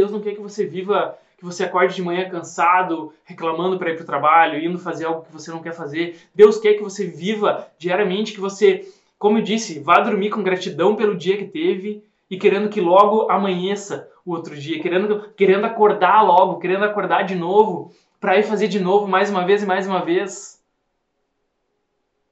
Deus 0.00 0.10
não 0.10 0.20
quer 0.20 0.34
que 0.34 0.40
você 0.40 0.64
viva, 0.64 1.18
que 1.36 1.44
você 1.44 1.62
acorde 1.62 1.94
de 1.94 2.00
manhã 2.02 2.26
cansado, 2.30 3.12
reclamando 3.22 3.78
para 3.78 3.90
ir 3.90 3.96
para 3.96 4.02
o 4.02 4.06
trabalho, 4.06 4.58
indo 4.58 4.78
fazer 4.78 5.04
algo 5.04 5.26
que 5.26 5.32
você 5.32 5.50
não 5.50 5.60
quer 5.60 5.74
fazer. 5.74 6.18
Deus 6.34 6.56
quer 6.56 6.72
que 6.72 6.82
você 6.82 7.06
viva 7.06 7.68
diariamente, 7.78 8.32
que 8.32 8.40
você, 8.40 8.90
como 9.18 9.36
eu 9.36 9.42
disse, 9.42 9.78
vá 9.78 10.00
dormir 10.00 10.30
com 10.30 10.42
gratidão 10.42 10.96
pelo 10.96 11.14
dia 11.14 11.36
que 11.36 11.44
teve 11.44 12.02
e 12.30 12.38
querendo 12.38 12.70
que 12.70 12.80
logo 12.80 13.30
amanheça 13.30 14.08
o 14.24 14.32
outro 14.32 14.56
dia, 14.56 14.80
querendo, 14.80 15.28
querendo 15.36 15.66
acordar 15.66 16.22
logo, 16.22 16.58
querendo 16.58 16.84
acordar 16.86 17.24
de 17.24 17.34
novo, 17.34 17.92
para 18.18 18.38
ir 18.38 18.42
fazer 18.42 18.68
de 18.68 18.80
novo 18.80 19.06
mais 19.06 19.28
uma 19.28 19.44
vez 19.44 19.62
e 19.62 19.66
mais 19.66 19.86
uma 19.86 20.02
vez. 20.02 20.62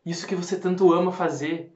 Isso 0.06 0.26
que 0.26 0.34
você 0.34 0.58
tanto 0.58 0.90
ama 0.90 1.12
fazer. 1.12 1.70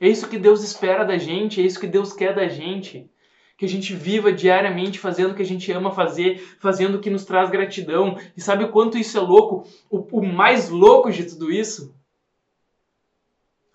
É 0.00 0.08
isso 0.08 0.26
que 0.26 0.38
Deus 0.38 0.62
espera 0.62 1.04
da 1.04 1.18
gente, 1.18 1.60
é 1.60 1.64
isso 1.64 1.78
que 1.78 1.86
Deus 1.86 2.14
quer 2.14 2.34
da 2.34 2.48
gente 2.48 3.10
que 3.56 3.64
a 3.64 3.68
gente 3.68 3.94
viva 3.94 4.32
diariamente 4.32 4.98
fazendo 4.98 5.32
o 5.32 5.34
que 5.34 5.42
a 5.42 5.46
gente 5.46 5.70
ama 5.70 5.92
fazer, 5.92 6.38
fazendo 6.58 6.96
o 6.96 7.00
que 7.00 7.10
nos 7.10 7.24
traz 7.24 7.50
gratidão. 7.50 8.18
E 8.36 8.40
sabe 8.40 8.64
o 8.64 8.70
quanto 8.70 8.98
isso 8.98 9.16
é 9.16 9.20
louco? 9.20 9.68
O, 9.88 9.98
o 10.18 10.26
mais 10.26 10.68
louco 10.68 11.10
de 11.10 11.24
tudo 11.24 11.52
isso? 11.52 11.94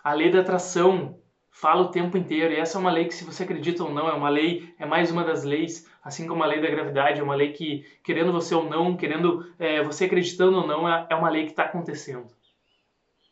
A 0.02 0.12
lei 0.12 0.30
da 0.30 0.40
atração 0.40 1.18
fala 1.50 1.82
o 1.82 1.90
tempo 1.90 2.16
inteiro. 2.16 2.52
E 2.52 2.56
essa 2.56 2.76
é 2.76 2.80
uma 2.80 2.92
lei 2.92 3.06
que, 3.06 3.14
se 3.14 3.24
você 3.24 3.42
acredita 3.42 3.82
ou 3.82 3.92
não, 3.92 4.08
é 4.08 4.12
uma 4.12 4.28
lei, 4.28 4.72
é 4.78 4.84
mais 4.84 5.10
uma 5.10 5.24
das 5.24 5.44
leis, 5.44 5.88
assim 6.04 6.26
como 6.26 6.42
a 6.42 6.46
lei 6.46 6.60
da 6.60 6.70
gravidade, 6.70 7.20
é 7.20 7.22
uma 7.22 7.34
lei 7.34 7.52
que, 7.52 7.84
querendo 8.02 8.32
você 8.32 8.54
ou 8.54 8.68
não, 8.68 8.96
querendo 8.96 9.50
é, 9.58 9.82
você 9.82 10.04
acreditando 10.04 10.58
ou 10.58 10.66
não, 10.66 10.88
é, 10.88 11.06
é 11.10 11.14
uma 11.14 11.30
lei 11.30 11.44
que 11.44 11.52
está 11.52 11.64
acontecendo. 11.64 12.28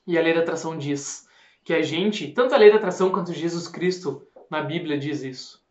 E 0.06 0.16
a 0.16 0.22
lei 0.22 0.32
da 0.32 0.40
atração 0.40 0.78
diz 0.78 1.28
que 1.62 1.74
a 1.74 1.82
gente, 1.82 2.28
tanto 2.28 2.54
a 2.54 2.58
lei 2.58 2.70
da 2.70 2.76
atração 2.76 3.10
quanto 3.10 3.34
Jesus 3.34 3.68
Cristo 3.68 4.26
na 4.50 4.62
Bíblia 4.62 4.98
diz 4.98 5.22
isso 5.22 5.67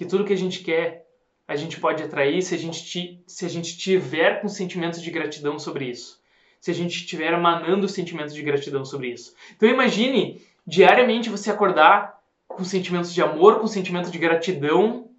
que 0.00 0.06
tudo 0.06 0.24
que 0.24 0.32
a 0.32 0.36
gente 0.36 0.60
quer 0.60 1.06
a 1.46 1.54
gente 1.54 1.78
pode 1.78 2.02
atrair 2.02 2.40
se 2.40 2.54
a 2.54 2.58
gente, 2.58 3.22
se 3.26 3.44
a 3.44 3.48
gente 3.50 3.76
tiver 3.76 4.40
com 4.40 4.48
sentimentos 4.48 5.02
de 5.02 5.10
gratidão 5.10 5.58
sobre 5.58 5.90
isso. 5.90 6.18
Se 6.58 6.70
a 6.70 6.74
gente 6.74 6.96
estiver 6.96 7.34
emanando 7.34 7.86
sentimentos 7.86 8.32
de 8.32 8.40
gratidão 8.40 8.82
sobre 8.82 9.12
isso. 9.12 9.34
Então 9.54 9.68
imagine 9.68 10.40
diariamente 10.66 11.28
você 11.28 11.50
acordar 11.50 12.18
com 12.48 12.64
sentimentos 12.64 13.12
de 13.12 13.20
amor, 13.20 13.60
com 13.60 13.66
sentimentos 13.66 14.10
de 14.10 14.16
gratidão 14.16 15.10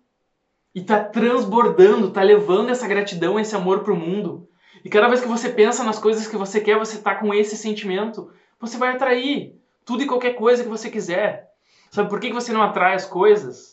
e 0.74 0.82
tá 0.82 1.00
transbordando, 1.04 2.10
tá 2.10 2.24
levando 2.24 2.72
essa 2.72 2.88
gratidão, 2.88 3.40
esse 3.40 3.56
amor 3.56 3.84
para 3.84 3.94
o 3.94 3.96
mundo. 3.96 4.50
E 4.84 4.90
cada 4.90 5.08
vez 5.08 5.22
que 5.22 5.28
você 5.28 5.48
pensa 5.48 5.84
nas 5.84 6.00
coisas 6.00 6.26
que 6.26 6.38
você 6.38 6.60
quer, 6.60 6.80
você 6.80 6.98
tá 6.98 7.14
com 7.14 7.32
esse 7.36 7.56
sentimento, 7.56 8.32
você 8.60 8.80
vai 8.80 8.94
atrair 8.94 9.62
tudo 9.86 10.02
e 10.02 10.08
qualquer 10.08 10.34
coisa 10.34 10.64
que 10.64 10.70
você 10.70 10.90
quiser. 10.90 11.52
Sabe 11.92 12.10
por 12.10 12.20
que 12.20 12.34
você 12.34 12.52
não 12.52 12.64
atrai 12.64 12.96
as 12.96 13.06
coisas? 13.06 13.71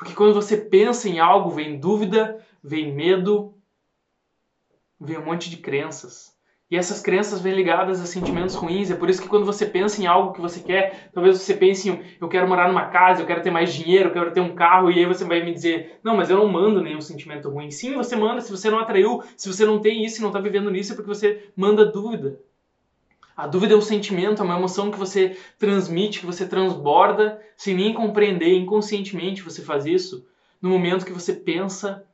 Porque 0.00 0.14
quando 0.14 0.32
você 0.32 0.56
pensa 0.56 1.10
em 1.10 1.20
algo, 1.20 1.50
vem 1.50 1.78
dúvida, 1.78 2.42
vem 2.64 2.90
medo, 2.90 3.52
vem 4.98 5.18
um 5.18 5.26
monte 5.26 5.50
de 5.50 5.58
crenças. 5.58 6.34
E 6.70 6.76
essas 6.76 7.02
crenças 7.02 7.38
vêm 7.38 7.54
ligadas 7.54 8.00
a 8.00 8.06
sentimentos 8.06 8.54
ruins. 8.54 8.90
É 8.90 8.94
por 8.94 9.10
isso 9.10 9.20
que 9.20 9.28
quando 9.28 9.44
você 9.44 9.66
pensa 9.66 10.00
em 10.00 10.06
algo 10.06 10.32
que 10.32 10.40
você 10.40 10.58
quer, 10.58 11.10
talvez 11.12 11.36
você 11.36 11.52
pense 11.52 11.90
em 11.90 12.02
eu 12.18 12.28
quero 12.28 12.48
morar 12.48 12.66
numa 12.66 12.88
casa, 12.88 13.20
eu 13.20 13.26
quero 13.26 13.42
ter 13.42 13.50
mais 13.50 13.74
dinheiro, 13.74 14.08
eu 14.08 14.12
quero 14.14 14.32
ter 14.32 14.40
um 14.40 14.54
carro, 14.54 14.90
e 14.90 14.98
aí 14.98 15.04
você 15.04 15.22
vai 15.22 15.42
me 15.42 15.52
dizer, 15.52 15.98
não, 16.02 16.16
mas 16.16 16.30
eu 16.30 16.38
não 16.38 16.48
mando 16.48 16.80
nenhum 16.80 17.02
sentimento 17.02 17.50
ruim. 17.50 17.70
Sim, 17.70 17.94
você 17.94 18.16
manda, 18.16 18.40
se 18.40 18.50
você 18.50 18.70
não 18.70 18.78
atraiu, 18.78 19.22
se 19.36 19.52
você 19.52 19.66
não 19.66 19.82
tem 19.82 20.02
isso 20.02 20.18
e 20.18 20.22
não 20.22 20.30
está 20.30 20.40
vivendo 20.40 20.70
nisso, 20.70 20.92
é 20.92 20.96
porque 20.96 21.10
você 21.10 21.52
manda 21.54 21.84
dúvida. 21.84 22.40
A 23.40 23.46
dúvida 23.46 23.72
é 23.72 23.76
um 23.76 23.80
sentimento, 23.80 24.42
é 24.42 24.44
uma 24.44 24.58
emoção 24.58 24.90
que 24.90 24.98
você 24.98 25.34
transmite, 25.58 26.20
que 26.20 26.26
você 26.26 26.46
transborda, 26.46 27.40
sem 27.56 27.74
nem 27.74 27.94
compreender. 27.94 28.54
Inconscientemente 28.54 29.42
você 29.42 29.62
faz 29.62 29.86
isso 29.86 30.26
no 30.60 30.68
momento 30.68 31.06
que 31.06 31.12
você 31.12 31.32
pensa 31.32 32.04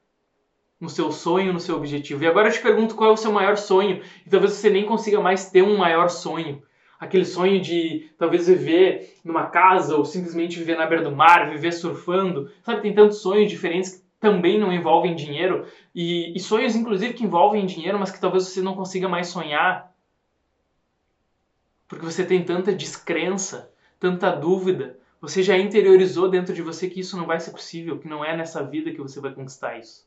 no 0.81 0.89
seu 0.89 1.11
sonho, 1.11 1.53
no 1.53 1.59
seu 1.59 1.75
objetivo. 1.75 2.23
E 2.23 2.29
agora 2.29 2.47
eu 2.47 2.53
te 2.53 2.61
pergunto 2.61 2.95
qual 2.95 3.11
é 3.11 3.13
o 3.13 3.17
seu 3.17 3.33
maior 3.33 3.57
sonho. 3.57 4.03
E 4.25 4.31
talvez 4.31 4.53
você 4.53 4.71
nem 4.71 4.87
consiga 4.87 5.19
mais 5.21 5.51
ter 5.51 5.63
um 5.63 5.77
maior 5.77 6.11
sonho. 6.11 6.63
Aquele 6.97 7.25
sonho 7.25 7.61
de 7.61 8.09
talvez 8.17 8.47
viver 8.47 9.17
numa 9.25 9.47
casa 9.47 9.97
ou 9.97 10.05
simplesmente 10.05 10.61
viver 10.61 10.79
na 10.79 10.87
beira 10.87 11.03
do 11.03 11.11
mar, 11.11 11.51
viver 11.51 11.73
surfando. 11.73 12.49
Sabe, 12.63 12.83
tem 12.83 12.95
tantos 12.95 13.21
sonhos 13.21 13.51
diferentes 13.51 13.97
que 13.97 14.03
também 14.21 14.61
não 14.61 14.73
envolvem 14.73 15.17
dinheiro. 15.17 15.67
E, 15.93 16.33
e 16.37 16.39
sonhos, 16.39 16.77
inclusive, 16.77 17.15
que 17.15 17.25
envolvem 17.25 17.67
dinheiro, 17.67 17.99
mas 17.99 18.13
que 18.13 18.21
talvez 18.21 18.45
você 18.45 18.63
não 18.63 18.77
consiga 18.77 19.09
mais 19.09 19.27
sonhar 19.27 19.96
porque 21.89 22.05
você 22.05 22.25
tem 22.25 22.45
tanta 22.45 22.75
descrença, 22.75 23.73
tanta 23.99 24.31
dúvida, 24.31 24.99
você 25.21 25.43
já 25.43 25.57
interiorizou 25.57 26.29
dentro 26.29 26.55
de 26.55 26.63
você 26.63 26.89
que 26.89 27.01
isso 27.01 27.17
não 27.17 27.27
vai 27.27 27.41
ser 27.41 27.51
possível, 27.53 27.99
que 27.99 28.09
não 28.09 28.25
é 28.25 28.37
nessa 28.37 28.63
vida 28.63 28.93
que 28.93 29.01
você 29.01 29.21
vai 29.21 29.33
conquistar 29.33 29.79
isso. 29.79 30.07